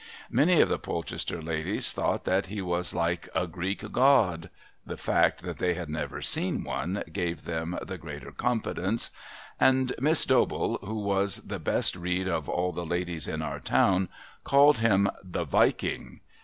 Many 0.31 0.61
of 0.61 0.69
the 0.69 0.79
Polchester 0.79 1.43
ladies 1.43 1.93
thought 1.93 2.23
that 2.23 2.47
he 2.47 2.59
was 2.59 2.91
like 2.95 3.29
"a 3.35 3.45
Greek 3.45 3.91
God" 3.91 4.49
(the 4.83 4.97
fact 4.97 5.43
that 5.43 5.59
they 5.59 5.75
had 5.75 5.89
never 5.91 6.23
seen 6.23 6.63
one 6.63 7.03
gave 7.13 7.43
them 7.45 7.77
the 7.85 7.99
greater 7.99 8.31
confidence), 8.31 9.11
and 9.59 9.93
Miss 9.99 10.25
Dobell, 10.25 10.79
who 10.83 10.95
was 10.95 11.41
the 11.49 11.59
best 11.59 11.95
read 11.95 12.27
of 12.27 12.49
all 12.49 12.71
the 12.71 12.83
ladies 12.83 13.27
in 13.27 13.43
our 13.43 13.59
town, 13.59 14.09
called 14.43 14.79
him 14.79 15.07
"the 15.23 15.45
Viking." 15.45 16.19